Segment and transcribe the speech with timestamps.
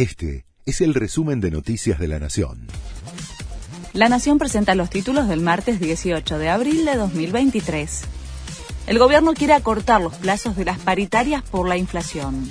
[0.00, 2.68] Este es el resumen de Noticias de la Nación.
[3.92, 8.04] La Nación presenta los títulos del martes 18 de abril de 2023.
[8.86, 12.50] El gobierno quiere acortar los plazos de las paritarias por la inflación.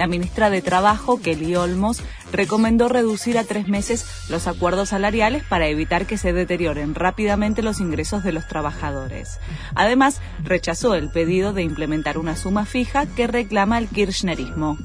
[0.00, 5.68] La ministra de Trabajo, Kelly Olmos, recomendó reducir a tres meses los acuerdos salariales para
[5.68, 9.38] evitar que se deterioren rápidamente los ingresos de los trabajadores.
[9.76, 14.76] Además, rechazó el pedido de implementar una suma fija que reclama el kirchnerismo.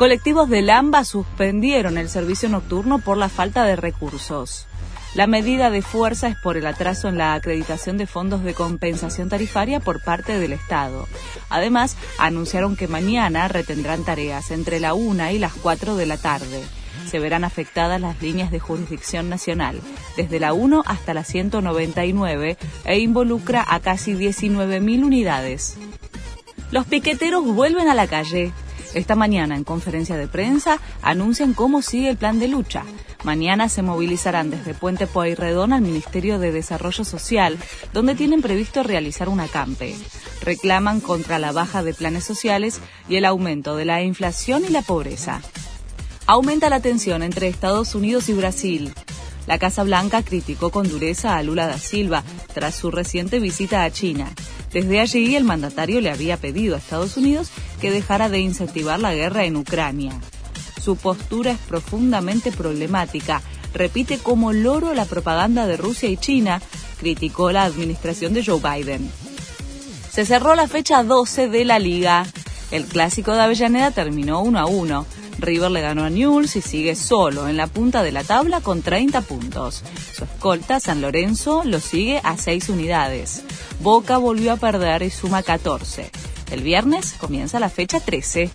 [0.00, 4.66] Colectivos de Lamba suspendieron el servicio nocturno por la falta de recursos.
[5.14, 9.28] La medida de fuerza es por el atraso en la acreditación de fondos de compensación
[9.28, 11.06] tarifaria por parte del Estado.
[11.50, 16.62] Además, anunciaron que mañana retendrán tareas entre la 1 y las 4 de la tarde.
[17.06, 19.82] Se verán afectadas las líneas de jurisdicción nacional,
[20.16, 25.76] desde la 1 hasta la 199, e involucra a casi 19.000 unidades.
[26.70, 28.54] Los piqueteros vuelven a la calle.
[28.92, 32.84] Esta mañana, en conferencia de prensa, anuncian cómo sigue el plan de lucha.
[33.22, 37.56] Mañana se movilizarán desde Puente Pueyrredón al Ministerio de Desarrollo Social,
[37.92, 39.94] donde tienen previsto realizar un acampe.
[40.42, 44.82] Reclaman contra la baja de planes sociales y el aumento de la inflación y la
[44.82, 45.40] pobreza.
[46.26, 48.92] Aumenta la tensión entre Estados Unidos y Brasil.
[49.46, 53.90] La Casa Blanca criticó con dureza a Lula da Silva tras su reciente visita a
[53.90, 54.32] China.
[54.72, 59.14] Desde allí el mandatario le había pedido a Estados Unidos que dejara de incentivar la
[59.14, 60.12] guerra en Ucrania.
[60.80, 63.42] Su postura es profundamente problemática.
[63.74, 66.62] Repite como loro la propaganda de Rusia y China,
[66.98, 69.10] criticó la administración de Joe Biden.
[70.10, 72.26] Se cerró la fecha 12 de la liga.
[72.70, 75.06] El clásico de Avellaneda terminó 1 a 1.
[75.40, 78.82] River le ganó a Newell's y sigue solo en la punta de la tabla con
[78.82, 79.82] 30 puntos.
[80.14, 83.42] Su escolta, San Lorenzo, lo sigue a 6 unidades.
[83.80, 86.10] Boca volvió a perder y suma 14.
[86.50, 88.50] El viernes comienza la fecha 13.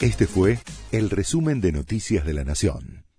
[0.00, 0.58] Este fue
[0.92, 3.09] el resumen de Noticias de la Nación.